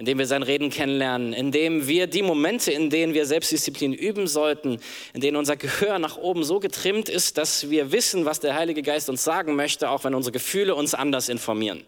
indem 0.00 0.16
wir 0.16 0.26
sein 0.26 0.42
Reden 0.42 0.70
kennenlernen, 0.70 1.34
indem 1.34 1.86
wir 1.86 2.06
die 2.06 2.22
Momente, 2.22 2.72
in 2.72 2.88
denen 2.88 3.12
wir 3.12 3.26
Selbstdisziplin 3.26 3.92
üben 3.92 4.26
sollten, 4.26 4.80
in 5.12 5.20
denen 5.20 5.36
unser 5.36 5.58
Gehör 5.58 5.98
nach 5.98 6.16
oben 6.16 6.42
so 6.42 6.58
getrimmt 6.58 7.10
ist, 7.10 7.36
dass 7.36 7.68
wir 7.68 7.92
wissen, 7.92 8.24
was 8.24 8.40
der 8.40 8.54
Heilige 8.54 8.80
Geist 8.80 9.10
uns 9.10 9.22
sagen 9.24 9.56
möchte, 9.56 9.90
auch 9.90 10.02
wenn 10.02 10.14
unsere 10.14 10.32
Gefühle 10.32 10.74
uns 10.74 10.94
anders 10.94 11.28
informieren. 11.28 11.84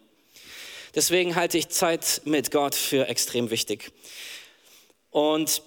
Deswegen 0.94 1.36
halte 1.36 1.56
ich 1.56 1.70
Zeit 1.70 2.20
mit 2.26 2.50
Gott 2.50 2.74
für 2.74 3.08
extrem 3.08 3.48
wichtig. 3.48 3.92
Und 5.08 5.62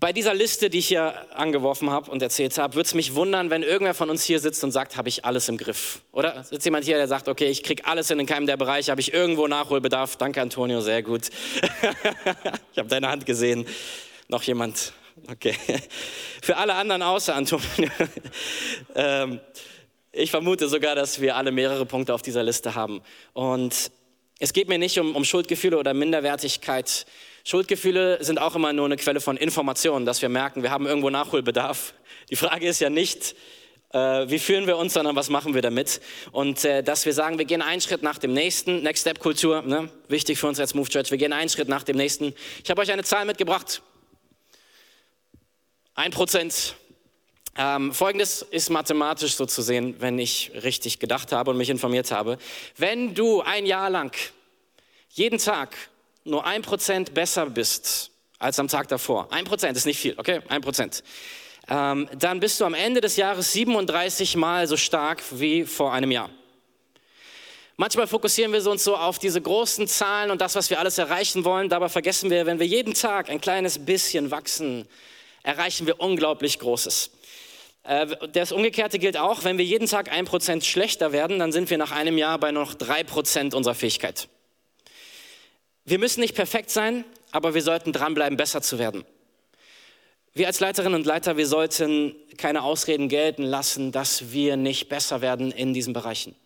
bei 0.00 0.12
dieser 0.12 0.34
Liste, 0.34 0.70
die 0.70 0.78
ich 0.78 0.88
hier 0.88 1.26
angeworfen 1.36 1.90
habe 1.90 2.10
und 2.10 2.22
erzählt 2.22 2.56
habe, 2.58 2.74
würde 2.74 2.86
es 2.86 2.94
mich 2.94 3.14
wundern, 3.14 3.50
wenn 3.50 3.62
irgendwer 3.62 3.94
von 3.94 4.10
uns 4.10 4.22
hier 4.22 4.38
sitzt 4.38 4.62
und 4.62 4.70
sagt, 4.70 4.96
habe 4.96 5.08
ich 5.08 5.24
alles 5.24 5.48
im 5.48 5.56
Griff. 5.56 6.02
Oder 6.12 6.44
sitzt 6.44 6.64
jemand 6.64 6.84
hier, 6.84 6.96
der 6.96 7.08
sagt, 7.08 7.28
okay, 7.28 7.46
ich 7.46 7.62
kriege 7.62 7.84
alles 7.84 8.10
in 8.10 8.24
keinem 8.26 8.46
der 8.46 8.56
Bereiche, 8.56 8.90
habe 8.90 9.00
ich 9.00 9.12
irgendwo 9.12 9.46
Nachholbedarf. 9.48 10.16
Danke, 10.16 10.40
Antonio, 10.40 10.80
sehr 10.80 11.02
gut. 11.02 11.28
ich 12.72 12.78
habe 12.78 12.88
deine 12.88 13.08
Hand 13.08 13.26
gesehen. 13.26 13.66
Noch 14.28 14.42
jemand? 14.42 14.92
Okay. 15.30 15.54
Für 16.42 16.56
alle 16.56 16.74
anderen 16.74 17.02
außer 17.02 17.34
Antonio. 17.34 17.90
ähm, 18.94 19.40
ich 20.12 20.30
vermute 20.30 20.68
sogar, 20.68 20.94
dass 20.94 21.20
wir 21.20 21.36
alle 21.36 21.50
mehrere 21.50 21.86
Punkte 21.86 22.14
auf 22.14 22.22
dieser 22.22 22.42
Liste 22.42 22.74
haben. 22.74 23.02
Und 23.32 23.90
es 24.38 24.52
geht 24.52 24.68
mir 24.68 24.78
nicht 24.78 24.98
um, 24.98 25.16
um 25.16 25.24
Schuldgefühle 25.24 25.78
oder 25.78 25.94
Minderwertigkeit 25.94 27.06
Schuldgefühle 27.48 28.22
sind 28.22 28.38
auch 28.38 28.56
immer 28.56 28.74
nur 28.74 28.84
eine 28.84 28.98
Quelle 28.98 29.22
von 29.22 29.38
Informationen, 29.38 30.04
dass 30.04 30.20
wir 30.20 30.28
merken, 30.28 30.62
wir 30.62 30.70
haben 30.70 30.86
irgendwo 30.86 31.08
Nachholbedarf. 31.08 31.94
Die 32.28 32.36
Frage 32.36 32.68
ist 32.68 32.78
ja 32.78 32.90
nicht, 32.90 33.34
äh, 33.94 33.98
wie 34.28 34.38
fühlen 34.38 34.66
wir 34.66 34.76
uns, 34.76 34.92
sondern 34.92 35.16
was 35.16 35.30
machen 35.30 35.54
wir 35.54 35.62
damit? 35.62 36.02
Und 36.30 36.66
äh, 36.66 36.82
dass 36.82 37.06
wir 37.06 37.14
sagen, 37.14 37.38
wir 37.38 37.46
gehen 37.46 37.62
einen 37.62 37.80
Schritt 37.80 38.02
nach 38.02 38.18
dem 38.18 38.34
nächsten, 38.34 38.82
Next 38.82 39.00
Step 39.00 39.18
Kultur, 39.18 39.62
ne? 39.62 39.88
wichtig 40.08 40.38
für 40.38 40.46
uns 40.46 40.60
als 40.60 40.74
Move 40.74 40.90
Church, 40.90 41.10
wir 41.10 41.16
gehen 41.16 41.32
einen 41.32 41.48
Schritt 41.48 41.70
nach 41.70 41.84
dem 41.84 41.96
nächsten. 41.96 42.34
Ich 42.62 42.68
habe 42.68 42.82
euch 42.82 42.92
eine 42.92 43.02
Zahl 43.02 43.24
mitgebracht. 43.24 43.80
Ein 45.94 46.10
Prozent. 46.10 46.74
Ähm, 47.56 47.94
Folgendes 47.94 48.42
ist 48.42 48.68
mathematisch 48.68 49.36
so 49.36 49.46
zu 49.46 49.62
sehen, 49.62 49.96
wenn 50.00 50.18
ich 50.18 50.52
richtig 50.64 50.98
gedacht 50.98 51.32
habe 51.32 51.52
und 51.52 51.56
mich 51.56 51.70
informiert 51.70 52.10
habe. 52.10 52.36
Wenn 52.76 53.14
du 53.14 53.40
ein 53.40 53.64
Jahr 53.64 53.88
lang 53.88 54.14
jeden 55.08 55.38
Tag 55.38 55.74
nur 56.28 56.46
ein 56.46 56.62
Prozent 56.62 57.14
besser 57.14 57.46
bist 57.46 58.10
als 58.38 58.58
am 58.58 58.68
Tag 58.68 58.88
davor, 58.88 59.28
ein 59.32 59.44
Prozent 59.44 59.76
ist 59.76 59.86
nicht 59.86 59.98
viel, 59.98 60.14
okay, 60.16 60.40
ein 60.48 60.60
Prozent, 60.60 61.02
ähm, 61.68 62.08
dann 62.18 62.40
bist 62.40 62.60
du 62.60 62.64
am 62.64 62.74
Ende 62.74 63.00
des 63.00 63.16
Jahres 63.16 63.52
37 63.52 64.36
Mal 64.36 64.66
so 64.66 64.76
stark 64.76 65.22
wie 65.32 65.64
vor 65.64 65.92
einem 65.92 66.10
Jahr. 66.10 66.30
Manchmal 67.76 68.08
fokussieren 68.08 68.52
wir 68.52 68.66
uns 68.66 68.82
so 68.82 68.96
auf 68.96 69.20
diese 69.20 69.40
großen 69.40 69.86
Zahlen 69.86 70.32
und 70.32 70.40
das, 70.40 70.56
was 70.56 70.68
wir 70.68 70.80
alles 70.80 70.98
erreichen 70.98 71.44
wollen. 71.44 71.68
Dabei 71.68 71.88
vergessen 71.88 72.28
wir, 72.28 72.44
wenn 72.44 72.58
wir 72.58 72.66
jeden 72.66 72.94
Tag 72.94 73.30
ein 73.30 73.40
kleines 73.40 73.78
bisschen 73.84 74.32
wachsen, 74.32 74.88
erreichen 75.44 75.86
wir 75.86 76.00
unglaublich 76.00 76.58
Großes. 76.58 77.10
Äh, 77.84 78.06
das 78.32 78.50
Umgekehrte 78.50 78.98
gilt 78.98 79.16
auch, 79.16 79.44
wenn 79.44 79.58
wir 79.58 79.64
jeden 79.64 79.86
Tag 79.86 80.10
ein 80.10 80.24
Prozent 80.24 80.64
schlechter 80.64 81.12
werden, 81.12 81.38
dann 81.38 81.52
sind 81.52 81.70
wir 81.70 81.78
nach 81.78 81.92
einem 81.92 82.18
Jahr 82.18 82.38
bei 82.38 82.50
noch 82.50 82.74
drei 82.74 83.04
Prozent 83.04 83.54
unserer 83.54 83.74
Fähigkeit. 83.74 84.28
Wir 85.88 85.98
müssen 85.98 86.20
nicht 86.20 86.34
perfekt 86.34 86.68
sein, 86.68 87.02
aber 87.30 87.54
wir 87.54 87.62
sollten 87.62 87.94
dranbleiben, 87.94 88.36
besser 88.36 88.60
zu 88.60 88.78
werden. 88.78 89.06
Wir 90.34 90.46
als 90.46 90.60
Leiterinnen 90.60 90.94
und 90.94 91.06
Leiter, 91.06 91.38
wir 91.38 91.46
sollten 91.46 92.14
keine 92.36 92.62
Ausreden 92.62 93.08
gelten 93.08 93.42
lassen, 93.42 93.90
dass 93.90 94.30
wir 94.30 94.58
nicht 94.58 94.90
besser 94.90 95.22
werden 95.22 95.50
in 95.50 95.72
diesen 95.72 95.94
Bereichen. 95.94 96.36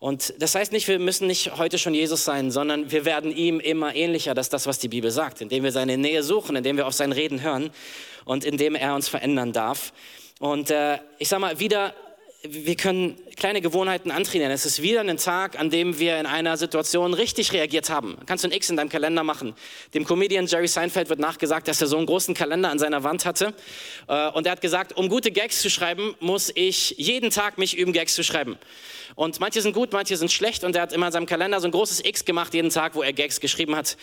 Und 0.00 0.34
das 0.38 0.54
heißt 0.54 0.70
nicht, 0.72 0.86
wir 0.86 0.98
müssen 0.98 1.26
nicht 1.26 1.56
heute 1.56 1.78
schon 1.78 1.94
Jesus 1.94 2.26
sein, 2.26 2.50
sondern 2.50 2.90
wir 2.90 3.06
werden 3.06 3.34
ihm 3.34 3.58
immer 3.58 3.94
ähnlicher. 3.94 4.34
Das 4.34 4.46
ist 4.46 4.52
das, 4.52 4.66
was 4.66 4.78
die 4.78 4.88
Bibel 4.88 5.10
sagt, 5.10 5.40
indem 5.40 5.64
wir 5.64 5.72
seine 5.72 5.96
Nähe 5.96 6.22
suchen, 6.22 6.54
indem 6.54 6.76
wir 6.76 6.86
auf 6.86 6.92
sein 6.92 7.12
Reden 7.12 7.40
hören 7.40 7.70
und 8.26 8.44
indem 8.44 8.74
er 8.74 8.94
uns 8.94 9.08
verändern 9.08 9.54
darf. 9.54 9.94
Und 10.40 10.70
äh, 10.70 10.98
ich 11.18 11.30
sage 11.30 11.40
mal, 11.40 11.58
wieder 11.58 11.94
wir 12.46 12.76
können 12.76 13.16
kleine 13.36 13.62
Gewohnheiten 13.62 14.10
antrainieren. 14.10 14.52
Es 14.52 14.66
ist 14.66 14.82
wieder 14.82 15.00
ein 15.00 15.16
Tag, 15.16 15.58
an 15.58 15.70
dem 15.70 15.98
wir 15.98 16.20
in 16.20 16.26
einer 16.26 16.58
Situation 16.58 17.14
richtig 17.14 17.54
reagiert 17.54 17.88
haben. 17.88 18.18
Kannst 18.26 18.44
du 18.44 18.48
ein 18.48 18.52
X 18.52 18.68
in 18.68 18.76
deinem 18.76 18.90
Kalender 18.90 19.24
machen. 19.24 19.54
Dem 19.94 20.04
Comedian 20.04 20.46
Jerry 20.46 20.68
Seinfeld 20.68 21.08
wird 21.08 21.20
nachgesagt, 21.20 21.68
dass 21.68 21.80
er 21.80 21.86
so 21.86 21.96
einen 21.96 22.04
großen 22.04 22.34
Kalender 22.34 22.70
an 22.70 22.78
seiner 22.78 23.02
Wand 23.02 23.24
hatte. 23.24 23.54
Äh, 24.08 24.28
und 24.32 24.44
er 24.44 24.52
hat 24.52 24.60
gesagt, 24.60 24.94
um 24.94 25.08
gute 25.08 25.30
Gags 25.30 25.62
zu 25.62 25.70
schreiben, 25.70 26.14
muss 26.20 26.52
ich 26.54 26.94
jeden 26.98 27.30
Tag 27.30 27.56
mich 27.56 27.78
üben, 27.78 27.94
Gags 27.94 28.14
zu 28.14 28.22
schreiben. 28.22 28.58
Und 29.14 29.40
manche 29.40 29.62
sind 29.62 29.72
gut, 29.72 29.92
manche 29.92 30.16
sind 30.18 30.30
schlecht. 30.30 30.64
Und 30.64 30.76
er 30.76 30.82
hat 30.82 30.92
immer 30.92 31.06
in 31.06 31.12
seinem 31.12 31.26
Kalender 31.26 31.60
so 31.60 31.68
ein 31.68 31.72
großes 31.72 32.04
X 32.04 32.26
gemacht, 32.26 32.52
jeden 32.52 32.70
Tag, 32.70 32.94
wo 32.94 33.02
er 33.02 33.14
Gags 33.14 33.40
geschrieben 33.40 33.74
hat. 33.74 33.96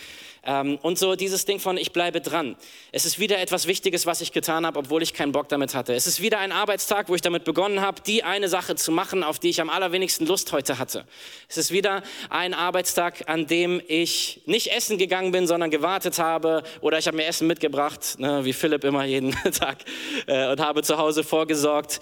Ähm, 0.44 0.80
und 0.82 0.98
so 0.98 1.16
dieses 1.16 1.46
Ding 1.46 1.60
von, 1.60 1.78
ich 1.78 1.92
bleibe 1.92 2.20
dran. 2.20 2.56
Es 2.92 3.06
ist 3.06 3.20
wieder 3.20 3.40
etwas 3.40 3.68
Wichtiges, 3.68 4.08
was 4.08 4.22
ich 4.22 4.32
getan 4.32 4.66
habe, 4.66 4.80
obwohl 4.80 5.04
ich 5.04 5.14
keinen 5.14 5.32
Bock 5.32 5.50
damit 5.50 5.76
hatte. 5.76 5.94
Es 5.94 6.08
ist 6.08 6.20
wieder 6.22 6.40
ein 6.40 6.52
Arbeitstag, 6.52 7.10
wo 7.10 7.16
ich 7.16 7.22
damit 7.22 7.44
begonnen 7.44 7.82
habe, 7.82 8.02
die 8.02 8.24
eine 8.24 8.50
Sache 8.50 8.76
zu 8.76 8.92
machen, 8.92 9.24
auf 9.24 9.38
die 9.38 9.50
ich 9.50 9.62
am 9.62 9.70
allerwenigsten 9.70 10.26
Lust 10.26 10.52
heute 10.52 10.80
hatte. 10.80 11.06
Es 11.48 11.58
ist 11.58 11.72
wieder 11.72 12.02
ein 12.30 12.56
Arbeitstag, 12.56 13.30
an 13.30 13.46
dem 13.46 13.82
ich 13.88 14.42
nicht 14.46 14.76
essen 14.76 14.98
gegangen 14.98 15.32
bin, 15.32 15.46
sondern 15.46 15.70
gewartet 15.70 16.18
habe 16.18 16.64
oder 16.82 16.98
ich 16.98 17.06
habe 17.06 17.18
mir 17.18 17.26
Essen 17.26 17.46
mitgebracht, 17.46 18.18
ne, 18.18 18.44
wie 18.44 18.54
Philipp 18.54 18.84
immer 18.84 19.06
jeden 19.06 19.32
Tag, 19.54 19.78
äh, 20.26 20.50
und 20.50 20.60
habe 20.60 20.82
zu 20.82 20.98
Hause 20.98 21.24
vorgesorgt, 21.24 22.00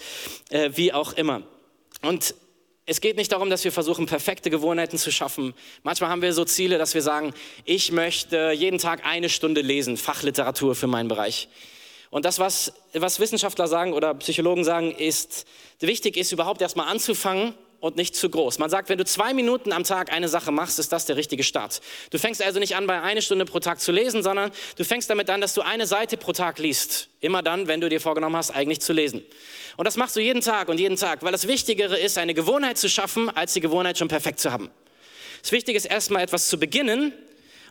äh, 0.50 0.70
wie 0.76 0.94
auch 0.94 1.12
immer. 1.14 1.42
Und 2.02 2.34
es 2.90 3.02
geht 3.02 3.18
nicht 3.18 3.32
darum, 3.32 3.52
dass 3.52 3.64
wir 3.64 3.72
versuchen, 3.72 4.08
perfekte 4.08 4.50
Gewohnheiten 4.50 4.98
zu 4.98 5.12
schaffen. 5.12 5.54
Manchmal 5.84 6.10
haben 6.10 6.24
wir 6.24 6.34
so 6.34 6.44
Ziele, 6.44 6.80
dass 6.80 6.96
wir 6.96 7.04
sagen, 7.04 7.36
ich 7.64 7.92
möchte 7.92 8.52
jeden 8.52 8.80
Tag 8.80 9.06
eine 9.06 9.30
Stunde 9.30 9.62
lesen, 9.62 9.96
Fachliteratur 9.96 10.74
für 10.74 10.88
meinen 10.88 11.08
Bereich. 11.08 11.50
Und 12.10 12.26
das, 12.26 12.40
was, 12.40 12.74
was 12.94 13.20
Wissenschaftler 13.20 13.68
sagen 13.68 13.94
oder 13.94 14.16
Psychologen 14.16 14.64
sagen, 14.64 14.92
ist, 14.92 15.46
wichtig 15.80 16.18
ist 16.18 16.32
überhaupt 16.32 16.64
erstmal 16.64 16.88
anzufangen 16.88 17.54
und 17.80 17.96
nicht 17.96 18.16
zu 18.16 18.30
groß. 18.30 18.60
Man 18.60 18.70
sagt, 18.70 18.90
wenn 18.90 18.98
du 18.98 19.06
zwei 19.06 19.34
Minuten 19.34 19.72
am 19.72 19.84
Tag 19.84 20.12
eine 20.12 20.28
Sache 20.28 20.52
machst, 20.52 20.80
ist 20.80 20.92
das 20.92 21.06
der 21.06 21.16
richtige 21.16 21.44
Start. 21.44 21.82
Du 22.10 22.18
fängst 22.18 22.42
also 22.42 22.60
nicht 22.60 22.76
an, 22.76 22.88
bei 22.88 23.02
eine 23.02 23.22
Stunde 23.22 23.46
pro 23.46 23.60
Tag 23.60 23.80
zu 23.80 23.92
lesen, 23.92 24.24
sondern 24.24 24.52
du 24.76 24.84
fängst 24.84 25.10
damit 25.10 25.30
an, 25.30 25.42
dass 25.42 25.54
du 25.54 25.62
eine 25.62 25.88
Seite 25.88 26.18
pro 26.18 26.34
Tag 26.34 26.60
liest. 26.60 27.10
Immer 27.22 27.42
dann, 27.42 27.68
wenn 27.68 27.82
du 27.82 27.90
dir 27.90 28.02
vorgenommen 28.02 28.36
hast, 28.36 28.52
eigentlich 28.52 28.82
zu 28.82 28.94
lesen. 28.94 29.24
Und 29.78 29.86
das 29.86 29.96
machst 29.96 30.16
du 30.16 30.20
jeden 30.20 30.42
Tag 30.42 30.68
und 30.68 30.80
jeden 30.80 30.98
Tag, 30.98 31.24
weil 31.24 31.32
das 31.32 31.48
Wichtigere 31.48 31.98
ist, 31.98 32.18
eine 32.18 32.34
Gewohnheit 32.34 32.78
zu 32.78 32.90
schaffen, 32.90 33.30
als 33.30 33.54
die 33.54 33.62
Gewohnheit 33.62 33.98
schon 33.98 34.10
perfekt 34.10 34.40
zu 34.40 34.52
haben. 34.52 34.70
Das 35.42 35.52
Wichtige 35.52 35.78
ist 35.78 35.86
erstmal 35.86 36.22
etwas 36.22 36.50
zu 36.50 36.60
beginnen 36.60 37.14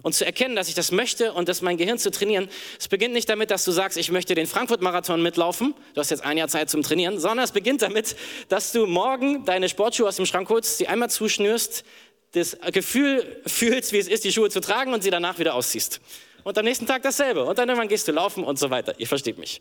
und 0.03 0.15
zu 0.15 0.25
erkennen, 0.25 0.57
dass 0.57 0.69
ich 0.69 0.75
das 0.75 0.93
möchte 0.93 1.33
und 1.33 1.49
das 1.49 1.63
mein 1.63 1.77
Gehirn 1.77 1.99
zu 1.99 2.11
trainieren. 2.11 2.49
Es 2.79 2.89
beginnt 2.89 3.15
nicht 3.15 3.29
damit, 3.29 3.51
dass 3.51 3.65
du 3.65 3.73
sagst, 3.73 3.99
ich 3.99 4.11
möchte 4.11 4.35
den 4.35 4.47
Frankfurt-Marathon 4.47 5.23
mitlaufen. 5.23 5.75
Du 5.95 6.01
hast 6.01 6.11
jetzt 6.11 6.25
ein 6.25 6.39
Jahr 6.39 6.49
Zeit 6.49 6.71
zum 6.71 6.83
Trainieren, 6.83 7.19
sondern 7.19 7.45
es 7.45 7.53
beginnt 7.53 7.83
damit, 7.83 8.17
dass 8.49 8.73
du 8.73 8.87
morgen 8.87 9.45
deine 9.45 9.69
Sportschuhe 9.69 10.09
aus 10.09 10.17
dem 10.17 10.27
Schrank 10.27 10.49
holst, 10.49 10.79
sie 10.79 10.89
einmal 10.89 11.11
zuschnürst, 11.11 11.85
das 12.33 12.59
Gefühl 12.73 13.43
fühlst, 13.47 13.93
wie 13.93 13.99
es 13.99 14.09
ist, 14.09 14.25
die 14.25 14.33
Schuhe 14.33 14.51
zu 14.51 14.61
tragen 14.61 14.93
und 14.93 15.03
sie 15.03 15.11
danach 15.11 15.39
wieder 15.39 15.55
ausziehst. 15.55 16.01
Und 16.45 16.57
am 16.57 16.65
nächsten 16.65 16.87
Tag 16.87 17.03
dasselbe. 17.03 17.45
Und 17.45 17.59
dann 17.59 17.69
irgendwann 17.69 17.89
gehst 17.89 18.07
du 18.09 18.13
laufen 18.13 18.45
und 18.45 18.59
so 18.59 18.71
weiter. 18.71 18.95
Ihr 18.99 19.07
versteht 19.07 19.39
mich. 19.39 19.61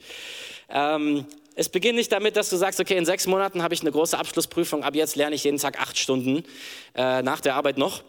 Ähm, 0.69 1.25
es 1.55 1.69
beginnt 1.69 1.95
nicht 1.95 2.11
damit, 2.11 2.35
dass 2.35 2.49
du 2.49 2.55
sagst, 2.55 2.79
okay, 2.79 2.97
in 2.97 3.05
sechs 3.05 3.25
Monaten 3.25 3.63
habe 3.63 3.73
ich 3.73 3.81
eine 3.81 3.91
große 3.91 4.17
Abschlussprüfung, 4.17 4.83
ab 4.83 4.93
jetzt 4.95 5.15
lerne 5.15 5.35
ich 5.35 5.43
jeden 5.43 5.57
Tag 5.57 5.81
acht 5.81 5.97
Stunden 5.97 6.43
äh, 6.93 7.23
nach 7.23 7.41
der 7.41 7.55
Arbeit 7.55 7.77
noch 7.77 8.03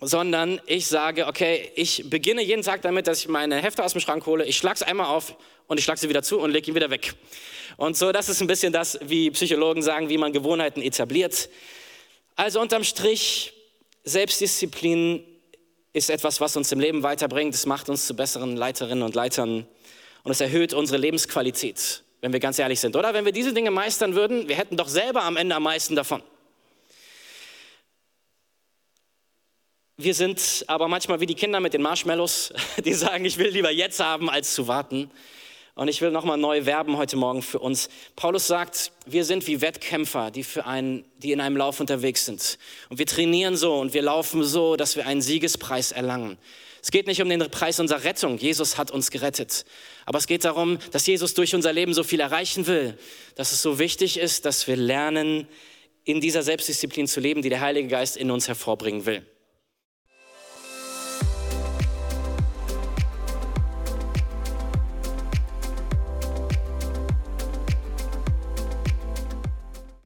sondern 0.00 0.60
ich 0.66 0.86
sage, 0.86 1.26
okay, 1.26 1.70
ich 1.74 2.08
beginne 2.08 2.42
jeden 2.42 2.62
Tag 2.62 2.82
damit, 2.82 3.06
dass 3.06 3.20
ich 3.20 3.28
meine 3.28 3.56
Hefte 3.56 3.84
aus 3.84 3.92
dem 3.92 4.00
Schrank 4.00 4.24
hole, 4.26 4.44
ich 4.44 4.56
schlage 4.56 4.76
es 4.76 4.82
einmal 4.82 5.06
auf 5.06 5.36
und 5.66 5.78
ich 5.78 5.84
schlage 5.84 6.00
sie 6.00 6.08
wieder 6.08 6.22
zu 6.22 6.40
und 6.40 6.50
lege 6.50 6.70
ihn 6.70 6.74
wieder 6.74 6.90
weg. 6.90 7.14
Und 7.76 7.96
so, 7.96 8.12
das 8.12 8.28
ist 8.28 8.40
ein 8.40 8.46
bisschen 8.46 8.72
das, 8.72 8.98
wie 9.02 9.30
Psychologen 9.30 9.82
sagen, 9.82 10.08
wie 10.08 10.18
man 10.18 10.32
Gewohnheiten 10.32 10.82
etabliert. 10.82 11.48
Also 12.36 12.60
unterm 12.60 12.84
Strich, 12.84 13.52
Selbstdisziplin 14.04 15.24
ist 15.92 16.10
etwas, 16.10 16.40
was 16.40 16.56
uns 16.56 16.72
im 16.72 16.80
Leben 16.80 17.02
weiterbringt. 17.02 17.54
Es 17.54 17.66
macht 17.66 17.88
uns 17.88 18.06
zu 18.06 18.14
besseren 18.14 18.56
Leiterinnen 18.56 19.02
und 19.02 19.14
Leitern 19.14 19.66
und 20.22 20.30
es 20.30 20.40
erhöht 20.40 20.72
unsere 20.72 20.98
Lebensqualität, 20.98 22.02
wenn 22.20 22.32
wir 22.32 22.40
ganz 22.40 22.58
ehrlich 22.58 22.80
sind. 22.80 22.96
Oder 22.96 23.12
wenn 23.14 23.24
wir 23.24 23.32
diese 23.32 23.52
Dinge 23.52 23.70
meistern 23.70 24.14
würden, 24.14 24.48
wir 24.48 24.56
hätten 24.56 24.76
doch 24.76 24.88
selber 24.88 25.22
am 25.24 25.36
Ende 25.36 25.54
am 25.54 25.62
meisten 25.62 25.96
davon. 25.96 26.22
Wir 30.02 30.14
sind 30.14 30.64
aber 30.66 30.88
manchmal 30.88 31.20
wie 31.20 31.26
die 31.26 31.34
Kinder 31.34 31.60
mit 31.60 31.74
den 31.74 31.82
Marshmallows, 31.82 32.52
die 32.84 32.94
sagen, 32.94 33.24
ich 33.24 33.38
will 33.38 33.48
lieber 33.48 33.70
jetzt 33.70 34.00
haben, 34.00 34.30
als 34.30 34.54
zu 34.54 34.68
warten. 34.68 35.10
Und 35.74 35.88
ich 35.88 36.00
will 36.00 36.10
nochmal 36.10 36.36
neu 36.36 36.66
werben 36.66 36.96
heute 36.96 37.16
Morgen 37.16 37.42
für 37.42 37.58
uns. 37.58 37.88
Paulus 38.16 38.46
sagt, 38.46 38.92
wir 39.06 39.24
sind 39.24 39.46
wie 39.46 39.60
Wettkämpfer, 39.60 40.30
die, 40.30 40.42
für 40.42 40.66
einen, 40.66 41.04
die 41.18 41.32
in 41.32 41.40
einem 41.40 41.56
Lauf 41.56 41.80
unterwegs 41.80 42.26
sind. 42.26 42.58
Und 42.88 42.98
wir 42.98 43.06
trainieren 43.06 43.56
so 43.56 43.78
und 43.78 43.94
wir 43.94 44.02
laufen 44.02 44.42
so, 44.42 44.76
dass 44.76 44.96
wir 44.96 45.06
einen 45.06 45.22
Siegespreis 45.22 45.92
erlangen. 45.92 46.38
Es 46.82 46.90
geht 46.90 47.06
nicht 47.06 47.22
um 47.22 47.28
den 47.28 47.40
Preis 47.50 47.78
unserer 47.78 48.04
Rettung. 48.04 48.38
Jesus 48.38 48.78
hat 48.78 48.90
uns 48.90 49.10
gerettet. 49.10 49.64
Aber 50.06 50.18
es 50.18 50.26
geht 50.26 50.44
darum, 50.44 50.78
dass 50.92 51.06
Jesus 51.06 51.34
durch 51.34 51.54
unser 51.54 51.72
Leben 51.72 51.94
so 51.94 52.02
viel 52.02 52.20
erreichen 52.20 52.66
will, 52.66 52.98
dass 53.34 53.52
es 53.52 53.62
so 53.62 53.78
wichtig 53.78 54.18
ist, 54.18 54.44
dass 54.44 54.66
wir 54.66 54.76
lernen, 54.76 55.46
in 56.04 56.20
dieser 56.20 56.42
Selbstdisziplin 56.42 57.06
zu 57.06 57.20
leben, 57.20 57.42
die 57.42 57.50
der 57.50 57.60
Heilige 57.60 57.88
Geist 57.88 58.16
in 58.16 58.30
uns 58.30 58.48
hervorbringen 58.48 59.06
will. 59.06 59.24